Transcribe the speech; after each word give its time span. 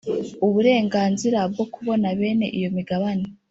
uburenganzira 0.47 1.39
bwo 1.51 1.65
kubona 1.73 2.07
bene 2.19 2.47
iyo 2.57 2.69
migabane 2.77 3.25